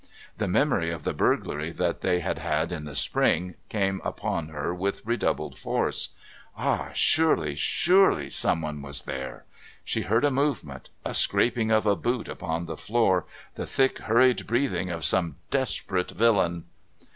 [0.37, 4.73] The memory of the burglary that they had had in the spring came upon her
[4.73, 6.09] with redoubled force.
[6.57, 6.89] Ah!
[6.95, 9.45] surely, surely someone was there!
[9.83, 14.47] She heard a movement, a scraping of a boot upon the floor, the thick hurried
[14.47, 16.63] breathing of some desperate villain...